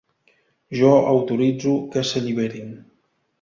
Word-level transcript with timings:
Jo 0.79 0.89
autoritzo 1.11 1.75
que 1.93 2.05
s’alliberin. 2.13 2.73